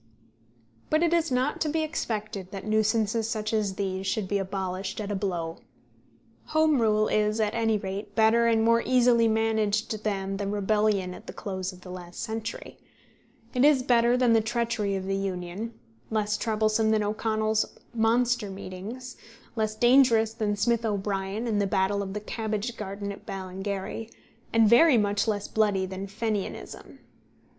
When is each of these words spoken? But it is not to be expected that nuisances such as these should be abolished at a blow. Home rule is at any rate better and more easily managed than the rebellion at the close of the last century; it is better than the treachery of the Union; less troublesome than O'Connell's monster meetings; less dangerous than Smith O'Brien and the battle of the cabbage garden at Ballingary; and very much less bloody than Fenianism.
But 0.89 1.03
it 1.03 1.13
is 1.13 1.31
not 1.31 1.61
to 1.61 1.69
be 1.69 1.83
expected 1.83 2.49
that 2.49 2.65
nuisances 2.65 3.29
such 3.29 3.53
as 3.53 3.75
these 3.75 4.07
should 4.07 4.27
be 4.27 4.39
abolished 4.39 4.99
at 4.99 5.11
a 5.11 5.15
blow. 5.15 5.59
Home 6.45 6.81
rule 6.81 7.07
is 7.07 7.39
at 7.39 7.53
any 7.53 7.77
rate 7.77 8.15
better 8.15 8.47
and 8.47 8.63
more 8.63 8.81
easily 8.83 9.27
managed 9.27 10.03
than 10.03 10.37
the 10.37 10.47
rebellion 10.47 11.13
at 11.13 11.27
the 11.27 11.33
close 11.33 11.71
of 11.71 11.81
the 11.81 11.91
last 11.91 12.19
century; 12.19 12.79
it 13.53 13.63
is 13.63 13.83
better 13.83 14.17
than 14.17 14.33
the 14.33 14.41
treachery 14.41 14.95
of 14.95 15.05
the 15.05 15.15
Union; 15.15 15.77
less 16.09 16.35
troublesome 16.35 16.89
than 16.89 17.03
O'Connell's 17.03 17.77
monster 17.93 18.49
meetings; 18.49 19.17
less 19.55 19.75
dangerous 19.75 20.33
than 20.33 20.55
Smith 20.55 20.83
O'Brien 20.83 21.45
and 21.45 21.61
the 21.61 21.67
battle 21.67 22.01
of 22.01 22.15
the 22.15 22.19
cabbage 22.19 22.75
garden 22.75 23.11
at 23.11 23.27
Ballingary; 23.27 24.09
and 24.51 24.67
very 24.67 24.97
much 24.97 25.27
less 25.27 25.47
bloody 25.47 25.85
than 25.85 26.07
Fenianism. 26.07 26.97